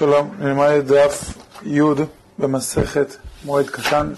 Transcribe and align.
שלום, 0.00 0.30
נלמד 0.38 0.68
את 0.68 0.86
דף 0.86 1.34
י' 1.62 1.80
במסכת 2.38 3.16
מועד 3.44 3.66
קטן, 3.66 4.12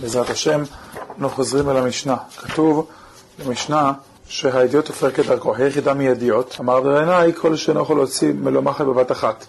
בעזרת 0.00 0.30
השם, 0.30 0.62
אנחנו 1.08 1.28
חוזרים 1.28 1.70
אל 1.70 1.76
המשנה. 1.76 2.16
כתוב 2.36 2.86
במשנה 3.38 3.92
שהידיעות 4.28 4.88
הופך 4.88 5.16
כדרכו, 5.16 5.54
היחידה 5.54 5.94
מידיעות, 5.94 6.56
אמר 6.60 6.80
דרעיני 6.80 7.34
כל 7.34 7.56
שאינו 7.56 7.82
יכול 7.82 7.96
להוציא 7.96 8.32
מלוא 8.32 8.62
מחל 8.62 8.84
בבת 8.84 9.12
אחת. 9.12 9.46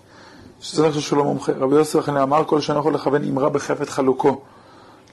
שזה 0.62 0.88
נחשב 0.88 1.00
שהוא 1.00 1.18
לא 1.18 1.24
מומחה. 1.24 1.52
רבי 1.60 1.76
יוסף 1.76 1.96
לכן 1.96 2.18
אמר 2.18 2.44
כל 2.46 2.62
שאינו 2.62 2.80
יכול 2.80 2.94
לכוון 2.94 3.24
אמרה 3.24 3.50
בחפת 3.50 3.90
חלוקו, 3.90 4.42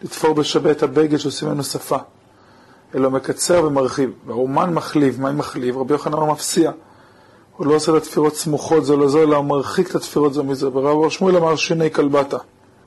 לתפור 0.02 0.34
בשווה 0.34 0.70
את 0.70 0.82
הבגד 0.82 1.18
שעושים 1.18 1.48
ממנו 1.48 1.64
שפה, 1.64 1.98
אלא 2.94 3.10
מקצר 3.10 3.64
ומרחיב. 3.64 4.10
והאומן 4.26 4.74
מחליב, 4.74 5.20
מה 5.20 5.30
אם 5.30 5.38
מחליב? 5.38 5.78
רבי 5.78 5.94
יוחנן 5.94 6.18
מפסיע. 6.18 6.70
הוא 7.56 7.66
לא 7.66 7.74
עושה 7.74 7.92
את 7.92 8.02
התפירות 8.02 8.36
סמוכות 8.36 8.84
זו 8.84 8.96
לזו, 8.96 9.22
אלא 9.22 9.36
הוא 9.36 9.44
מרחיק 9.44 9.90
את 9.90 9.94
התפירות 9.94 10.34
זו 10.34 10.44
מזה. 10.44 10.68
ורב 10.68 11.10
שמואל 11.10 11.36
אמר 11.36 11.56
שיני 11.56 11.90
כלבתה. 11.90 12.36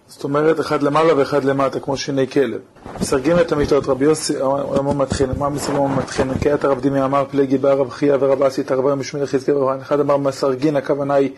זאת 0.07 0.23
אומרת, 0.23 0.59
אחד 0.59 0.83
למעלה 0.83 1.17
ואחד 1.17 1.43
למטה, 1.43 1.79
כמו 1.79 1.97
שיני 1.97 2.27
כלב. 2.27 2.59
מסרגים 3.01 3.39
את 3.39 3.51
המיטות, 3.51 3.87
רבי 3.87 4.05
יוסי 4.05 4.41
אמר 4.41 4.93
מתחין, 4.93 5.29
מה 5.37 5.49
מסרגים 5.49 5.81
אמר 5.81 5.95
מתחין? 5.97 6.33
קהת 6.33 6.63
הרב 6.63 6.79
דימי 6.79 7.03
אמר 7.03 7.25
פלגי 7.31 7.57
בא 7.57 7.73
רב 7.73 7.89
חייא 7.89 8.15
ורב 8.19 8.43
אסי 8.43 8.63
תרבה 8.63 8.95
משמיני 8.95 9.27
חזקי 9.27 9.51
ורבן. 9.51 9.81
אחד 9.81 9.99
אמר 9.99 10.17
מסרגין, 10.17 10.75
הכוונה 10.75 11.13
היא 11.13 11.31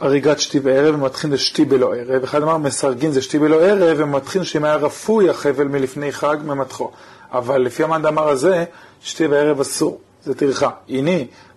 הריגת 0.00 0.40
שתי 0.40 0.58
וערב, 0.58 0.94
ומתחין 0.94 1.30
זה 1.30 1.38
שתי 1.38 1.64
בלא 1.64 1.94
ערב. 1.94 2.22
אחד 2.22 2.42
אמר 2.42 2.56
מסרגין 2.58 3.12
זה 3.12 3.22
שתי 3.22 3.38
בלא 3.38 3.60
ערב, 3.60 3.96
ומתחין 4.00 4.44
שאם 4.44 4.64
היה 4.64 4.76
רפוי 4.76 5.30
החבל 5.30 5.68
מלפני 5.68 6.12
חג, 6.12 6.36
ממתחו. 6.44 6.90
אבל 7.32 7.62
לפי 7.62 7.84
המאן 7.84 8.02
דאמר 8.02 8.28
הזה, 8.28 8.64
שתי 9.00 9.26
וערב 9.26 9.60
אסור, 9.60 9.98
זה 10.24 10.34
טרחה. 10.34 10.70
הנה, 10.88 11.10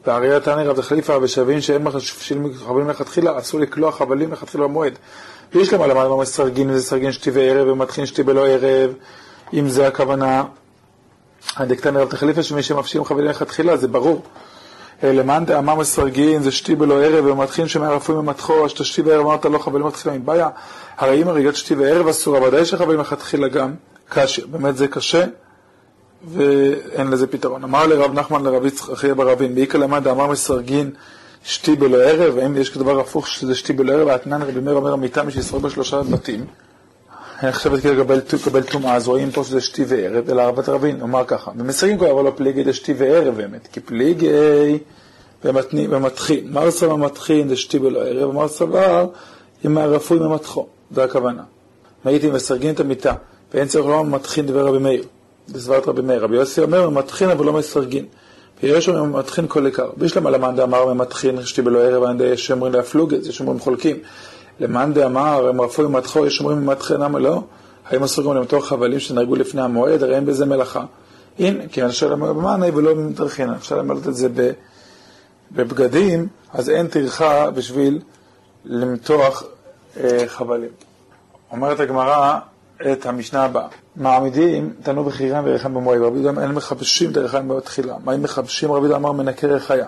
והרי 0.05 0.39
תנא 0.43 0.61
רב 0.61 0.81
תחליפה 0.81 1.17
ושווים 1.21 1.61
שאין 1.61 1.87
חבלים 2.67 2.87
מלכתחילה, 2.87 3.39
אסור 3.39 3.59
לקלוע 3.59 3.91
חבלים 3.91 4.29
מלכתחילה 4.29 4.63
במועד. 4.63 4.93
ויש 5.53 5.73
למה 5.73 5.87
למד 5.87 6.07
מה 6.07 6.17
מסרגין, 6.17 6.69
וזה 6.69 6.83
סרגין 6.83 7.11
שתי 7.11 7.31
וערב, 7.31 7.67
ומתחין 7.67 8.05
שתי 8.05 8.23
בלא 8.23 8.47
ערב, 8.47 8.93
אם 9.53 9.69
זה 9.69 9.87
הכוונה. 9.87 10.43
הדקתנא 11.57 11.99
רב 11.99 12.09
תחליפה 12.09 12.43
שמי 12.43 12.63
שמפשיעים 12.63 13.05
חבלים 13.05 13.25
מלכתחילה, 13.25 13.77
זה 13.77 13.87
ברור. 13.87 14.23
למאן 15.03 15.45
דאמר 15.45 15.75
מסרגין 15.75 16.41
זה 16.41 16.51
שתי 16.51 16.75
בלא 16.75 17.03
ערב 17.03 17.25
ומתחין 17.25 17.67
שמהרפוי 17.67 18.15
ממתחו, 18.15 18.65
אז 18.65 18.71
שתי 18.71 19.01
וערב 19.01 19.25
אמרת 19.25 19.45
לא 19.45 19.57
חבלים 19.57 19.85
מלכתחילה 19.85 20.15
מבעיה. 20.15 20.49
הרי 20.97 21.21
אם 21.21 21.27
הריגת 21.27 21.55
שתי 21.55 21.75
וערב 21.75 22.07
אסורה, 22.07 22.41
ודאי 22.41 22.65
שחבלים 22.65 22.97
מלכתחילה 22.97 23.47
גם 23.47 23.73
קשה, 24.09 24.47
באמת 24.47 24.77
זה 24.77 24.87
קשה. 24.87 25.25
ואין 26.25 27.07
לזה 27.07 27.27
פתרון. 27.27 27.63
אמר 27.63 27.87
לרב 27.87 28.13
נחמן 28.13 28.43
לרב 28.43 28.65
יצחקי 28.65 29.13
ברבין, 29.13 29.55
באיקא 29.55 29.77
למד 29.77 30.07
אמר 30.07 30.27
מסרגין 30.27 30.91
שתי 31.43 31.75
בלא 31.75 31.97
ערב, 31.97 32.37
האם 32.37 32.57
יש 32.57 32.69
כדבר 32.69 32.99
הפוך 32.99 33.27
שזה 33.27 33.55
שתי 33.55 33.73
בלא 33.73 33.91
ערב, 33.93 34.07
האתנן 34.07 34.41
רבי 34.41 34.59
מאיר 34.59 34.75
אומר 34.75 34.93
המיטה 34.93 35.23
משישראל 35.23 35.61
בשלושה 35.61 36.01
בתים. 36.01 36.45
אני 37.43 37.51
חושבת 37.53 37.79
כדי 37.79 37.95
לקבל 37.95 38.63
טומאה, 38.63 38.95
אז 38.95 39.07
רואים 39.07 39.31
פה 39.31 39.43
שזה 39.43 39.61
שתי 39.61 39.85
וערב, 39.87 40.29
אלא 40.29 40.41
רבת 40.41 40.69
רבין, 40.69 41.01
אומר 41.01 41.23
ככה, 41.27 41.51
ומסרגין 41.57 41.97
כבר 41.97 42.11
אבל 42.11 42.23
לא 42.23 42.33
פליגי 42.35 42.73
שתי 42.73 42.93
וערב 42.93 43.35
באמת, 43.35 43.67
כי 43.71 43.79
פליגי 43.79 44.29
ומתחין, 45.43 46.53
מר 46.53 46.71
סבר 46.71 46.95
מתחין 46.95 47.49
זה 47.49 47.55
שתי 47.55 47.79
בלא 47.79 47.99
ערב, 47.99 48.29
ומר 48.29 48.47
סבר 48.47 49.07
עם 49.63 49.77
הרפוי 49.77 50.19
ממתחו, 50.19 50.67
זה 50.91 51.03
הכוונה. 51.03 51.43
הייתי 52.05 52.31
מסרגין 52.31 52.73
את 52.73 52.79
המיטה, 52.79 53.13
ואין 53.53 53.67
צריך 53.67 53.85
לומר 53.85 54.17
מתחין 54.17 54.45
דבר 54.45 54.67
רבי 54.67 54.79
מאיר. 54.79 55.03
בסברת 55.49 55.87
רבי 55.87 56.01
מאיר. 56.01 56.23
רבי 56.23 56.35
יוסי 56.35 56.61
אומר, 56.61 56.89
ממתחין 56.89 57.29
אבל 57.29 57.45
לא 57.45 57.53
מסרגין. 57.53 58.05
ויש 58.63 58.89
אומרים, 58.89 59.11
ממתחין 59.11 59.45
כל 59.47 59.65
עיקר. 59.65 59.89
בישלמה 59.97 60.29
למאן 60.29 60.55
דאמר 60.55 60.93
ממתחין 60.93 61.37
אשתי 61.37 61.61
בלא 61.61 61.79
ערב, 61.79 62.21
יש 62.21 62.51
אומרים 62.51 62.73
להפלוגת, 62.73 63.25
יש 63.25 63.39
אומרים 63.39 63.59
חולקים. 63.59 63.97
למאן 64.59 64.93
דאמר, 64.93 65.47
הם 65.49 65.61
רפוי 65.61 65.85
ומתחו, 65.85 66.25
יש 66.25 66.39
אומרים 66.39 66.65
ממתחין, 66.65 66.97
למה 66.97 67.19
לא? 67.19 67.41
האם 67.85 68.03
אסור 68.03 68.25
גם 68.25 68.35
למתוח 68.35 68.67
חבלים 68.67 68.99
שנהרגו 68.99 69.35
לפני 69.35 69.61
המועד? 69.61 70.03
הרי 70.03 70.15
אין 70.15 70.25
בזה 70.25 70.45
מלאכה. 70.45 70.85
הנה, 71.39 71.67
כי 71.67 71.83
אנשי 71.83 72.05
למר 72.05 72.33
במאני 72.33 72.69
ולא 72.69 72.95
ממתרחין. 72.95 73.49
אפשר 73.49 73.77
למלות 73.77 74.07
את 74.07 74.15
זה 74.15 74.27
בבגדים, 75.51 76.27
אז 76.53 76.69
אין 76.69 76.87
טרחה 76.87 77.51
בשביל 77.51 77.99
למתוח 78.65 79.43
אה, 79.99 80.23
חבלים. 80.27 80.69
אומרת 81.51 81.79
הגמרא, 81.79 82.39
את 82.91 83.05
המשנה 83.05 83.43
הבאה. 83.43 83.67
מעמידים, 83.95 84.73
תנו 84.83 85.03
בחירם 85.03 85.43
וריחם 85.45 85.73
במועד. 85.73 86.01
רבי 86.01 86.19
יהודה 86.19 86.41
אין 86.41 86.51
מחבשים 86.51 87.11
את 87.11 87.17
הריחיים 87.17 87.47
בתחילה. 87.47 87.95
מה 88.03 88.15
אם 88.15 88.23
מחבשים? 88.23 88.71
רבי 88.71 88.79
יהודה 88.79 88.95
אמר 88.95 89.11
מנקה 89.11 89.47
ריחיה. 89.47 89.85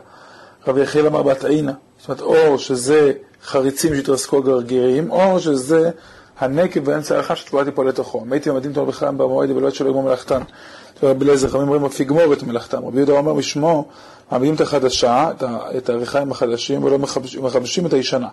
רבי 0.67 0.81
יחיאל 0.81 1.07
אמר 1.07 1.23
בתעינה. 1.23 1.73
זאת 2.00 2.09
אומרת, 2.09 2.22
או 2.22 2.59
שזה 2.59 3.11
חריצים 3.45 3.95
שהתרסקו 3.95 4.41
גרגירים, 4.41 5.11
או 5.11 5.39
שזה 5.39 5.89
הנקב 6.39 6.79
באמצע 6.79 7.16
הריחה 7.16 7.35
שתבואה 7.35 7.66
תיפול 7.66 7.88
לתוכו. 7.88 8.23
אם 8.25 8.33
הייתי 8.33 8.50
מעמידים 8.50 8.73
תנו 8.73 8.85
בחירם 8.85 9.17
במועד 9.17 9.51
ולא 9.51 9.67
את 9.67 9.75
שלא 9.75 9.88
יגמור 9.89 10.03
מלאכתן. 10.03 10.41
רבי 11.03 11.25
אליעזר 11.25 11.47
חכמים 11.47 11.63
אומרים 11.63 11.85
אף 11.85 12.00
יגמור 12.00 12.33
את 12.33 12.44
מלאכתם. 12.44 12.85
רבי 12.85 12.97
יהודה 12.97 13.13
אומר 13.13 13.33
משמו, 13.33 13.85
מעמידים 14.31 14.56
את 14.56 14.61
החדשה, 14.61 15.31
את 15.77 15.89
הריחיים 15.89 16.31
החדשים, 16.31 16.83
ולא 16.83 17.00
מחבשים 17.41 17.85
את 17.85 17.94
הישנה. 17.94 18.27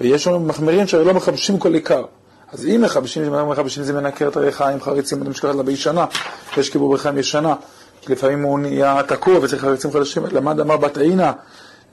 ויש 0.00 0.26
לנו 0.26 0.40
מחמירים 0.40 0.86
שהרי 0.86 1.04
לא 1.04 1.14
מחבשים 1.14 1.58
כל 1.58 1.74
עיקר. 1.74 2.04
אז 2.52 2.66
אם 2.66 2.80
מחבשים, 2.84 3.34
אם 3.34 3.48
מחבשים 3.48 3.82
זה 3.82 3.92
מנקר 3.92 4.28
את 4.28 4.36
הריחיים 4.36 4.80
חריצים, 4.80 5.22
אדם 5.22 5.30
משכחת 5.30 5.54
לה 5.54 5.62
בישנה, 5.62 6.04
יש 6.56 6.70
קיבור 6.70 6.94
ריחיים 6.94 7.18
ישנה, 7.18 7.54
כי 8.00 8.12
לפעמים 8.12 8.42
הוא 8.42 8.58
נהיה 8.58 9.02
תקוע 9.08 9.38
וצריך 9.38 9.62
חריצים 9.62 9.92
חדשים, 9.92 10.26
למד 10.32 10.60
אמר 10.60 10.76
בת 10.76 10.96
עינה, 10.96 11.32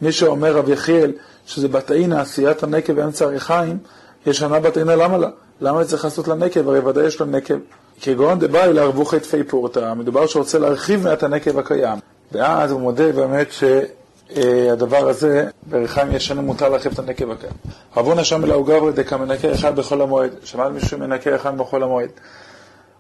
מי 0.02 0.12
שאומר 0.12 0.56
רב 0.56 0.69
יחיאל 0.69 1.12
שזה 1.46 1.68
בת 1.68 1.92
עינה, 1.92 2.22
עשיית 2.22 2.64
הנקב 2.64 2.94
באמצע 2.94 3.25
הריחיים, 3.25 3.78
ישנה 4.25 4.59
בת 4.59 4.78
עינה, 4.78 4.96
למה 4.96 5.18
לה? 5.18 5.30
למה 5.62 5.86
צריך 5.86 6.03
לעשות 6.03 6.28
לה 6.28 6.36
נקב? 6.36 6.69
הרי 6.69 6.80
ודאי 6.80 7.06
יש 7.06 7.22
לה 7.22 7.28
נקב. 7.28 7.58
כגון 8.02 8.40
דבאי 8.40 8.74
לערבו 8.74 9.06
חטפי 9.06 9.44
פורתא, 9.44 9.94
מדובר 9.94 10.28
שרוצה 10.28 10.59
להרחיב 10.59 11.03
מעט 11.03 11.24
הנקב 11.24 11.59
הקיים. 11.59 12.00
ואז 12.31 12.72
הוא 12.72 12.81
מודה 12.81 13.12
באמת 13.12 13.52
ש... 13.52 13.64
הדבר 14.72 15.10
הזה, 15.10 15.48
בריחיים 15.70 16.12
ישנים 16.12 16.46
מותר 16.46 16.70
להרחיב 16.70 16.92
את 16.92 17.00
הנקב 17.00 17.32
הקיים. 17.32 17.54
רבו 17.98 18.14
נשם 18.14 18.44
אלא 18.44 18.54
הוא 18.54 18.66
גברי 18.68 18.92
דקה 18.94 19.18
מנקה 19.18 19.52
אחד 19.52 19.76
בכל 19.76 20.02
המועד. 20.02 20.32
שמע 20.44 20.70
מישהו 20.70 20.98
מנקה 20.98 21.36
אחד 21.36 21.58
בכל 21.58 21.84
המועד. 21.84 22.10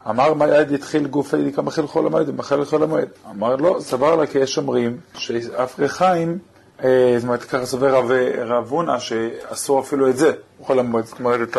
אמר 0.09 0.33
מה 0.33 0.47
יד 0.47 0.71
יתחיל 0.71 1.07
גופי 1.07 1.51
דקה 1.51 1.61
מחיל 1.61 1.87
חול 1.87 2.05
המועד, 2.05 2.35
מחל 2.35 2.65
חול 2.65 2.83
המועד. 2.83 3.07
אמר 3.31 3.55
לא, 3.55 3.77
סבר 3.79 4.15
לה 4.15 4.25
כי 4.25 4.39
יש 4.39 4.57
אומרים 4.57 4.97
שאף 5.13 5.79
ריחיים, 5.79 6.37
זאת 6.77 7.23
אומרת 7.23 7.43
ככה 7.43 7.65
סובר 7.65 8.03
רב 8.45 8.69
הונא 8.69 8.99
שאסור 8.99 9.79
אפילו 9.79 10.09
את 10.09 10.17
זה 10.17 10.31
בכל 10.61 10.79
המועד, 10.79 11.05
זאת 11.05 11.19
אומרת 11.19 11.49
את 11.49 11.57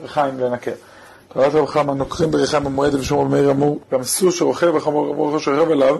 הריחיים 0.00 0.38
לנקה. 0.38 0.70
תורת 1.32 1.54
רב 1.54 1.66
חמא 1.66 1.92
נוקחים 1.92 2.30
בריחיים 2.30 2.64
במועד 2.64 2.94
ושמור 2.94 3.24
במאיר 3.24 3.50
אמור, 3.50 3.80
גם 3.92 4.02
סוס 4.02 4.34
שרוכב 4.34 4.74
וחמור 4.74 5.38
שרוכב 5.38 5.70
אליו 5.70 5.96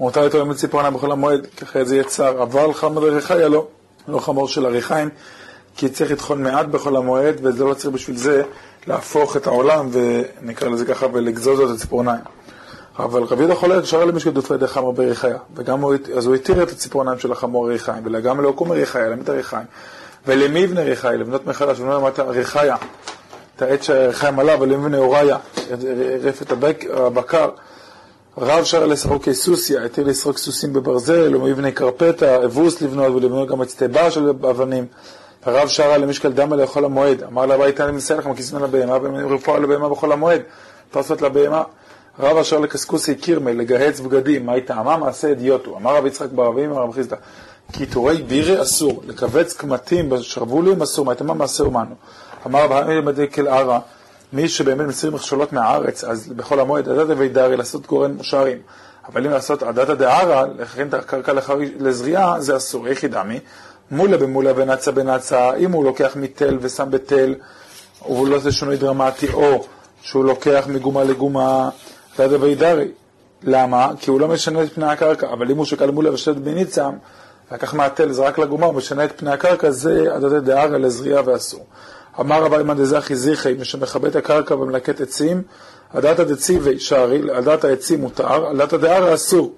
מותר 0.00 0.26
לתאר 0.26 0.40
עם 0.40 0.54
ציפורניים 0.54 0.94
בכל 0.94 1.12
המועד, 1.12 1.46
ככה 1.56 1.84
זה 1.84 1.94
יהיה 1.94 2.04
צר, 2.04 2.42
אבל 2.42 2.72
חמור 2.72 3.04
לריחיה 3.04 3.48
לא, 3.48 3.66
לא 4.08 4.18
חמור 4.18 4.48
של 4.48 4.66
הריחיים, 4.66 5.08
כי 5.76 5.88
צריך 5.88 6.10
לטחון 6.10 6.42
מעט 6.42 6.66
בכל 6.66 6.96
המועד, 6.96 7.34
וזה 7.42 7.64
לא 7.64 7.74
צריך 7.74 7.94
בשביל 7.94 8.16
זה 8.16 8.42
להפוך 8.86 9.36
את 9.36 9.46
העולם, 9.46 9.88
ונקרא 9.92 10.68
לזה 10.68 10.84
ככה, 10.84 11.06
ולגזוז 11.12 11.60
את 11.60 11.76
הציפורניים. 11.76 12.20
אבל 12.98 13.22
רבי 13.22 13.42
יהודה 13.42 13.54
חולק, 13.54 13.84
שרה 13.84 14.04
למשקל 14.04 14.30
דופי 14.30 14.54
ידי 14.54 14.66
חמור 14.66 14.92
בריחיה, 14.92 15.36
וגם 15.54 15.80
הוא, 15.80 15.94
אז 16.16 16.26
הוא 16.26 16.34
התיר 16.34 16.62
את 16.62 16.70
הציפורניים 16.70 17.18
של 17.18 17.32
החמור 17.32 17.66
הריחיים, 17.66 18.02
וגם 18.06 18.40
לעוקום 18.40 18.70
הריחיה, 18.70 19.02
להעמיד 19.02 19.22
את 19.22 19.28
הריחיים, 19.28 19.66
ולמבנה 20.26 20.80
ריחיה, 20.80 21.12
לבנות 21.12 21.46
מחדש, 21.46 21.80
ולבנות 21.80 22.02
למטה 22.02 22.22
הריחיה, 22.22 22.76
את 23.56 23.62
העץ 23.62 23.82
שהריחיים 23.82 24.38
עליו, 24.38 24.58
ולמבנה 24.60 24.98
אוריה, 24.98 25.36
רפת 26.22 26.52
הבקר, 26.52 27.48
רב 28.40 28.64
שר 28.64 28.86
לסרוק 28.86 29.32
סוסיה, 29.32 29.84
התיר 29.84 30.06
לסרוק 30.06 30.38
סוסים 30.38 30.72
בברזל, 30.72 31.36
ומבני 31.36 31.72
קרפטה, 31.72 32.44
אבוס 32.44 32.82
לבנות, 32.82 33.14
ולבנות 33.14 33.48
גם 33.48 33.62
את 33.62 33.82
בר 33.82 34.10
של 34.10 34.28
אבנים. 34.28 34.86
הרב 35.44 35.68
שרה 35.68 35.98
למשקל 35.98 36.32
דמה 36.32 36.56
לאכול 36.56 36.84
המועד, 36.84 37.22
אמר 37.22 37.46
לה 37.46 37.54
הביתה 37.54 37.84
אני 37.84 37.92
מסייע 37.92 38.18
לך 38.18 38.26
מכיסמן 38.26 38.62
לבהמה, 38.62 38.98
ורפואה 39.02 39.58
לבהמה 39.58 39.88
בכל 39.88 40.12
המועד, 40.12 40.40
תעשות 40.90 41.22
לבהמה. 41.22 41.62
רב 42.20 42.36
אשר 42.36 42.58
לקסקוסי 42.58 43.14
קירמל, 43.14 43.52
לגהץ 43.52 44.00
בגדים, 44.00 44.46
מה 44.46 44.60
טעמה? 44.60 44.96
מעשה 44.96 45.32
אדיוטו. 45.32 45.76
אמר 45.76 45.96
רב 45.96 46.06
יצחק 46.06 46.28
ברבים, 46.32 46.70
אמר 46.70 46.82
רב 46.82 46.92
חיסדא, 46.92 47.16
קיטורי 47.72 48.22
בירי 48.22 48.62
אסור, 48.62 49.02
לקבץ 49.06 49.52
קמטים 49.52 50.10
בשרוולים 50.10 50.82
אסור, 50.82 51.04
מה 51.04 51.14
טעמה 51.14 51.34
מעשה 51.34 51.64
אומנו. 51.64 51.94
אמר 52.46 52.64
רב 52.64 52.72
המדי 52.72 53.30
כלערה, 53.30 53.80
מי 54.32 54.48
שבאמת 54.48 54.86
מסיר 54.86 55.10
מכשולות 55.10 55.52
מהארץ, 55.52 56.04
אז 56.04 56.28
בכל 56.28 56.60
המועד 56.60 56.88
עדת 56.88 57.10
אבידרי 57.10 57.56
לעשות 57.56 57.86
גורן 57.86 58.22
שערים. 58.22 58.58
אבל 59.08 59.26
אם 59.26 59.30
לעשות 59.30 59.62
עדת 59.62 59.88
הדערה, 59.88 60.44
להכין 60.58 60.88
את 60.88 60.94
הקרקע 60.94 61.32
לזריעה, 61.78 62.40
זה 62.40 62.56
אסור. 62.56 62.86
איך 62.86 63.04
ידעמי? 63.04 63.40
מולה 63.90 64.16
במולה 64.16 64.52
ונצה 64.56 64.92
בנצה, 64.92 65.54
אם 65.54 65.72
הוא 65.72 65.84
לוקח 65.84 66.16
מתל 66.16 66.58
ושם 66.60 66.90
בתל, 66.90 67.34
והוא 68.02 68.28
לא 68.28 68.36
עושה 68.36 68.52
שינוי 68.52 68.76
דרמטי, 68.76 69.28
או 69.32 69.66
שהוא 70.02 70.24
לוקח 70.24 70.64
מגומה 70.68 71.04
לגומה, 71.04 71.70
עדת 72.18 72.32
אבידרי. 72.32 72.88
למה? 73.42 73.92
כי 74.00 74.10
הוא 74.10 74.20
לא 74.20 74.28
משנה 74.28 74.62
את 74.62 74.72
פני 74.72 74.86
הקרקע, 74.86 75.26
אבל 75.32 75.50
אם 75.50 75.56
הוא 75.56 75.64
שקל 75.64 75.90
מולה 75.90 76.12
ושתת 76.12 76.36
בניצם, 76.36 76.90
לקח 77.52 77.74
מעטל, 77.74 78.12
זרק 78.12 78.38
לגומה, 78.38 78.66
הוא 78.66 78.74
משנה 78.74 79.04
את 79.04 79.18
פני 79.18 79.30
הקרקע, 79.30 79.70
זה 79.70 80.14
הדדי 80.14 80.40
דהרה 80.40 80.78
לזריעה 80.78 81.22
ואסור. 81.24 81.66
אמר 82.20 82.42
רבי 82.42 82.62
מאן 82.62 82.76
דזכי 82.76 83.16
זיחי, 83.16 83.54
מי 83.54 83.64
שמכבה 83.64 84.08
את 84.08 84.16
הקרקע 84.16 84.54
ומלקט 84.54 85.00
עצים, 85.00 85.42
הדתא 85.92 86.24
דציבי 86.24 86.78
שערי, 86.78 87.20
הדתא 87.34 87.66
העצים 87.66 88.00
מותר, 88.00 88.46
הדתא 88.46 88.76
דהרה 88.76 89.14
אסור. 89.14 89.54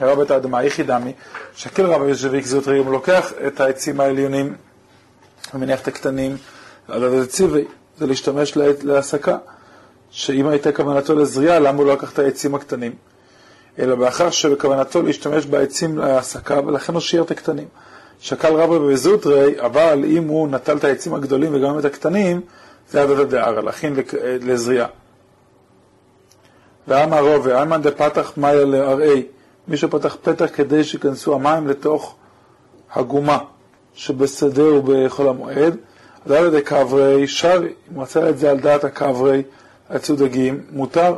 הרב 0.00 0.20
את 0.20 0.30
האדמה 0.30 0.58
היחידמי, 0.58 1.12
שכל 1.56 1.86
רבי 1.86 2.08
יושב 2.08 2.28
ואקזוטרי, 2.32 2.78
הוא 2.78 2.92
לוקח 2.92 3.32
את 3.46 3.60
העצים 3.60 4.00
העליונים 4.00 4.54
ומניח 5.54 5.80
את 5.80 5.88
הקטנים, 5.88 6.36
הדתא 6.88 7.22
דציבי, 7.22 7.64
זה 7.98 8.06
להשתמש 8.06 8.56
להסקה. 8.82 9.36
שאם 10.10 10.48
הייתה 10.48 10.72
כוונתו 10.72 11.14
לזריעה, 11.14 11.58
למה 11.58 11.78
הוא 11.78 11.86
לא 11.86 11.92
לקח 11.92 12.12
את 12.12 12.18
העצים 12.18 12.54
הקטנים? 12.54 12.92
אלא 13.78 13.96
מאחר 13.96 14.30
שבכוונתו 14.30 15.02
להשתמש 15.02 15.46
בעצים 15.46 15.98
להסקה, 15.98 16.60
ולכן 16.66 16.92
הוא 16.92 17.00
שיער 17.00 17.24
את 17.24 17.30
הקטנים. 17.30 17.68
שקל 18.20 18.54
רבא 18.54 18.78
בזוטרי, 18.78 19.60
אבל 19.60 20.04
אם 20.04 20.28
הוא 20.28 20.48
נטל 20.48 20.76
את 20.76 20.84
העצים 20.84 21.14
הגדולים 21.14 21.54
וגם 21.54 21.78
את 21.78 21.84
הקטנים, 21.84 22.40
זה 22.90 22.98
היה 22.98 23.06
דודא 23.06 23.24
דערא, 23.24 23.60
להכין 23.60 23.96
לזריעה. 24.22 24.86
ואמר 26.88 27.34
רובה, 27.34 27.56
איימן 27.56 27.82
דפתח 27.82 28.32
מאיה 28.36 28.64
לארעי, 28.64 29.26
מי 29.68 29.76
שפתח 29.76 30.16
פתח 30.22 30.46
כדי 30.54 30.84
שיכנסו 30.84 31.34
המים 31.34 31.66
לתוך 31.66 32.14
הגומה 32.92 33.38
שבשדה 33.94 34.74
ובחול 34.74 35.28
המועד, 35.28 35.76
אז 36.26 36.32
על 36.32 36.46
ידי 36.46 36.62
קברי 36.62 37.28
שרי, 37.28 37.72
אם 37.92 38.00
רצה 38.00 38.28
את 38.28 38.38
זה 38.38 38.50
על 38.50 38.60
דעת 38.60 38.84
הקברי, 38.84 39.42
עצו 39.88 40.16
דגים, 40.16 40.60
מותר. 40.70 41.14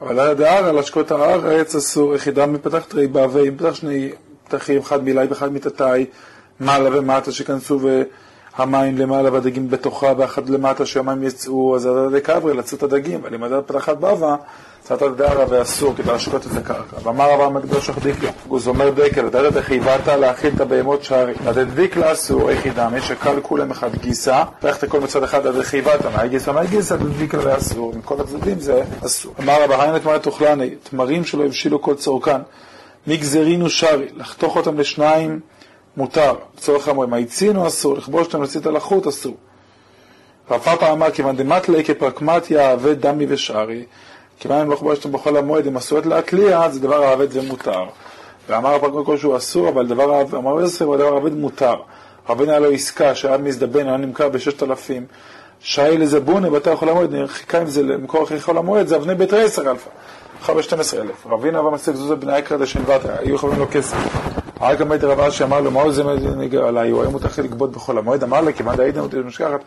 אבל 0.00 0.20
על 0.20 0.32
ידי 0.32 0.46
הר, 0.46 0.64
על 0.64 0.78
השקות 0.78 1.10
הארץ 1.10 1.74
אסור, 1.74 2.14
יחידה 2.14 2.46
מפתח 2.46 2.84
תרי 2.88 3.06
בעבי, 3.06 3.48
אם 3.48 3.56
פתח 3.56 3.74
שני 3.74 4.12
פתחים, 4.48 4.80
אחד 4.80 5.04
מילאי 5.04 5.26
ואחד 5.26 5.52
מתתי, 5.52 6.06
מעלה 6.60 6.98
ומטה 6.98 7.32
שכנסו 7.32 7.80
והמים 8.58 8.98
למעלה 8.98 9.32
והדגים 9.32 9.70
בתוכה, 9.70 10.12
ואחד 10.18 10.48
למטה 10.48 10.86
שהמים 10.86 11.22
יצאו, 11.22 11.76
אז 11.76 11.86
על 11.86 12.06
ידי 12.08 12.20
קברי 12.20 12.54
לצאת 12.54 12.82
הדגים, 12.82 13.20
ידי 13.44 13.54
פתחת 13.66 13.96
בבא, 13.96 14.36
צאת 14.84 15.02
הרע 15.02 15.44
ואסור 15.48 15.94
כדי 15.96 16.12
להשקות 16.12 16.46
את 16.46 16.56
הקרקע. 16.56 16.96
ואמר 17.02 17.30
רבא 17.32 17.44
המקדוש 17.44 17.90
אחדיקלה, 17.90 18.30
הוא 18.48 18.60
זומר 18.60 18.90
דקל, 18.90 19.28
דרת 19.28 19.56
חייבת 19.56 20.06
להאכיל 20.06 20.54
את 20.56 20.60
הבהמות 20.60 21.04
שערי. 21.04 21.34
עד 21.46 21.58
דקלה 21.58 22.12
אסור, 22.12 22.50
איך 22.50 22.66
ידעמי, 22.66 23.00
שקל 23.00 23.40
כולם 23.42 23.70
אחד 23.70 23.94
גיסה, 23.96 24.44
ואיך 24.62 24.76
תכל 24.76 25.00
מצד 25.00 25.22
אחד 25.22 25.46
עד 25.46 25.62
חייבת, 25.62 26.06
מהי 26.16 26.28
גיסה, 26.28 26.52
מהי 26.52 26.66
גיסא, 26.66 26.96
דקלה 27.20 27.40
ואסור. 27.44 27.92
מכל 27.96 28.20
הצדדים 28.20 28.60
זה 28.60 28.82
אסור. 29.06 29.34
אמר 29.40 29.64
רבא 29.64 29.82
היינא 29.82 29.98
תמרי 29.98 30.18
תאכלני, 30.18 30.70
תמרים 30.70 31.24
שלא 31.24 31.44
הבשילו 31.44 31.82
כל 31.82 31.94
צורכן. 31.94 32.40
מגזרינו 33.06 33.70
שרי, 33.70 34.08
לחתוך 34.16 34.56
אותם 34.56 34.78
לשניים 34.80 35.40
מותר. 35.96 36.34
לצורך 36.56 36.88
המורים, 36.88 37.14
העצינו 37.14 37.66
אסור, 37.66 37.96
לכבוש 37.96 38.26
אותם 38.26 38.42
לצאת 38.42 38.66
על 38.66 38.76
החוט 38.76 39.06
אסור. 39.06 39.36
רב 40.50 40.60
פאפא 40.60 40.92
אמר, 40.92 41.10
כיוון 41.10 41.36
דמטלי 41.36 41.84
כפרקמטיה 41.84 42.72
עבד 42.72 43.06
דמי 43.06 43.26
ושארי, 43.28 43.84
כיוון 44.38 44.60
אם 44.60 44.70
לא 44.70 44.76
חובשתם 44.76 45.12
בחול 45.12 45.36
המועד, 45.36 45.66
אם 45.66 45.76
עשויות 45.76 46.06
להתליע, 46.06 46.68
זה 46.70 46.80
דבר 46.80 47.04
העבד 47.04 47.28
ומותר. 47.30 47.84
ואמר 48.48 48.74
הפרקמט 48.74 49.06
כל 49.06 49.16
שהוא 49.16 49.36
אסור, 49.36 49.68
אבל 49.68 49.86
דבר 49.86 50.22
אמר 50.22 50.60
יוסף, 50.60 50.82
אבל 50.82 50.98
דבר 50.98 51.14
העבד 51.14 51.32
מותר. 51.32 51.74
רבנו 52.28 52.50
היה 52.50 52.58
לו 52.58 52.70
עסקה 52.70 53.14
שהיה 53.14 53.38
מזדבן, 53.38 53.88
היה 53.88 53.96
נמכר 53.96 54.28
בששת 54.28 54.62
אלפים. 54.62 55.06
שי 55.66 55.98
לזבונה 55.98 56.50
בתי 56.50 56.70
החול 56.70 56.88
המועד, 56.88 57.26
חיכה 57.26 57.58
עם 57.58 57.66
זה 57.66 57.82
למקור 57.82 58.22
אחרי 58.22 58.40
חול 58.40 58.58
המועד, 58.58 58.86
זה 58.86 58.96
אבני 58.96 59.14
בית 59.14 59.32
עשר 59.32 59.70
אלפה. 59.70 59.90
חבר 60.42 60.54
ב-12 60.54 61.00
אלף. 61.00 61.26
רבינה 61.26 61.60
אבא 61.60 61.70
מסק 61.70 61.94
זוזה 61.94 62.16
בני 62.16 62.38
אקרא 62.38 62.56
דשנבטה, 62.56 63.08
היו 63.18 63.38
חברים 63.38 63.58
לו 63.58 63.66
כסף. 63.70 63.96
רק 64.60 64.80
בית 64.80 65.04
רב 65.04 65.20
אשי 65.20 65.44
אמר 65.44 65.60
לו, 65.60 65.70
מהו 65.70 65.92
זה 65.92 66.04
מגיע 66.36 66.60
עליי, 66.60 66.90
הוא 66.90 67.02
היה 67.02 67.10
מותר 67.10 67.42
לגבות 67.42 67.72
בחול 67.72 67.98
המועד, 67.98 68.22
אמר 68.22 68.40
לה, 68.40 68.52
כמעט 68.52 68.78
הייתם 68.78 69.00
אותי 69.00 69.16
משכחת, 69.16 69.60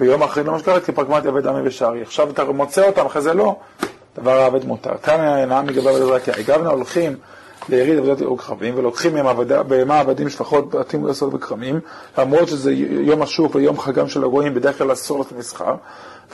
ויום 0.00 0.22
אחרי 0.22 0.44
לא 0.44 0.52
משכחת, 0.52 0.84
כי 0.84 0.92
פרקמת 0.92 1.24
יבד 1.24 1.46
עמי 1.46 1.60
ושערי. 1.68 2.02
עכשיו 2.02 2.30
אתה 2.30 2.44
מוצא 2.44 2.86
אותם, 2.86 3.06
אחרי 3.06 3.22
זה 3.22 3.34
לא, 3.34 3.56
דבר 4.18 4.38
העבד 4.38 4.64
מותר. 4.64 4.96
תניא 5.00 5.44
נעם 5.44 5.66
מגבה 5.66 5.92
ודברקיה. 5.92 6.34
הגבנה 6.38 6.70
הולכים 6.70 7.16
ליריד 7.68 7.98
עבודת 7.98 8.20
ירוק 8.20 8.40
כרמים, 8.40 8.74
ולוקחים 8.78 9.14
מהם 9.14 9.36
בהמה 9.68 10.00
עבדים 10.00 10.28
שפחות 10.28 10.70
בתים 10.70 11.06
לעשות 11.06 11.32
בכרמים, 11.32 11.80
למרות 12.18 12.48
שזה 12.48 12.72
יום 12.90 13.22
השוק 13.22 13.54
ויום 13.54 13.78
חגם 13.78 14.08
של 14.08 14.24
הגויים, 14.24 14.54
בדרך 14.54 14.78
כלל 14.78 14.92
אסור 14.92 15.18
לעשות 15.18 15.38
מסחר. 15.38 15.74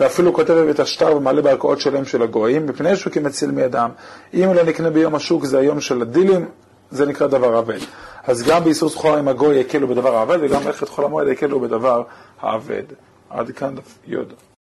ואפילו 0.00 0.34
כותב 0.34 0.66
את 0.70 0.80
השטר 0.80 1.16
ומעלה 1.16 1.42
בערכאות 1.42 1.80
שלהם 1.80 2.04
של 2.04 2.22
הגויים, 2.22 2.66
מפני 2.66 2.96
שהוא 2.96 3.12
כמציל 3.12 3.50
מידם. 3.50 3.90
אם 4.34 4.54
לא 4.54 4.62
נקנה 4.62 4.90
ביום 4.90 5.14
השוק, 5.14 5.44
זה 5.44 5.58
היום 5.58 5.80
של 5.80 6.02
הדילים, 6.02 6.48
זה 6.90 7.06
נקרא 7.06 7.26
דבר 7.26 7.56
עבד. 7.56 7.78
אז 8.26 8.42
גם 8.42 8.64
באיסור 8.64 8.88
סחורה 8.88 9.18
עם 9.18 9.28
הגוי 9.28 9.56
יקלו 9.56 9.88
בדבר 9.88 10.16
העבד, 10.16 10.38
וגם 10.42 10.66
ללכת 10.66 10.88
חול 10.88 11.04
המועד 11.04 11.28
יקלו 11.28 11.60
בדבר 11.60 12.02
העבד. 12.40 12.82
עד 13.30 13.50
כאן 13.50 13.74
דף 13.74 13.98
י'. 14.06 14.16